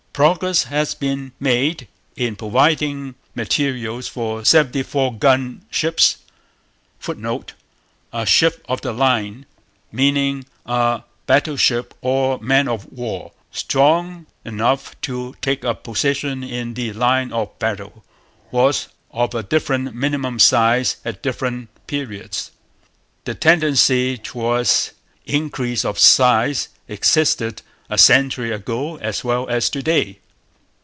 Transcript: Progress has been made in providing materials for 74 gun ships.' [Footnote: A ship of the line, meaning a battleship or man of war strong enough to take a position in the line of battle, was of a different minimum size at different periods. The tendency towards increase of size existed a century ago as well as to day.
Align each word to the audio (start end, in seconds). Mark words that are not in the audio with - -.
Progress 0.13 0.63
has 0.63 0.93
been 0.93 1.31
made 1.39 1.87
in 2.17 2.35
providing 2.35 3.15
materials 3.33 4.09
for 4.09 4.43
74 4.43 5.13
gun 5.13 5.65
ships.' 5.71 6.17
[Footnote: 6.99 7.53
A 8.11 8.25
ship 8.25 8.61
of 8.67 8.81
the 8.81 8.91
line, 8.91 9.45
meaning 9.89 10.45
a 10.65 11.03
battleship 11.27 11.93
or 12.01 12.37
man 12.39 12.67
of 12.67 12.91
war 12.91 13.31
strong 13.53 14.25
enough 14.43 14.99
to 14.99 15.33
take 15.41 15.63
a 15.63 15.73
position 15.73 16.43
in 16.43 16.73
the 16.73 16.91
line 16.91 17.31
of 17.31 17.57
battle, 17.57 18.03
was 18.51 18.89
of 19.11 19.33
a 19.33 19.43
different 19.43 19.95
minimum 19.95 20.39
size 20.39 20.97
at 21.05 21.23
different 21.23 21.69
periods. 21.87 22.51
The 23.23 23.33
tendency 23.33 24.17
towards 24.17 24.91
increase 25.25 25.85
of 25.85 25.97
size 25.97 26.67
existed 26.89 27.61
a 27.89 27.97
century 27.97 28.53
ago 28.53 28.95
as 28.99 29.21
well 29.21 29.49
as 29.49 29.69
to 29.69 29.83
day. 29.83 30.17